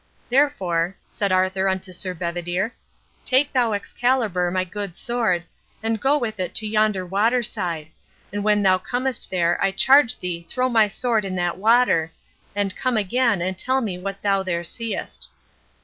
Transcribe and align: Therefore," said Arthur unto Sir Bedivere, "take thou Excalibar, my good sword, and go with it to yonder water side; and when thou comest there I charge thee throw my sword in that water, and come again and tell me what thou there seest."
Therefore," 0.31 0.95
said 1.11 1.31
Arthur 1.31 1.67
unto 1.69 1.91
Sir 1.93 2.15
Bedivere, 2.15 2.71
"take 3.23 3.53
thou 3.53 3.73
Excalibar, 3.73 4.49
my 4.49 4.63
good 4.63 4.97
sword, 4.97 5.43
and 5.83 6.01
go 6.01 6.17
with 6.17 6.39
it 6.39 6.55
to 6.55 6.65
yonder 6.65 7.05
water 7.05 7.43
side; 7.43 7.87
and 8.33 8.43
when 8.43 8.63
thou 8.63 8.79
comest 8.79 9.29
there 9.29 9.63
I 9.63 9.69
charge 9.69 10.17
thee 10.17 10.47
throw 10.49 10.69
my 10.69 10.87
sword 10.87 11.23
in 11.23 11.35
that 11.35 11.59
water, 11.59 12.11
and 12.55 12.75
come 12.75 12.97
again 12.97 13.43
and 13.43 13.55
tell 13.55 13.79
me 13.79 13.99
what 13.99 14.23
thou 14.23 14.41
there 14.41 14.63
seest." 14.63 15.29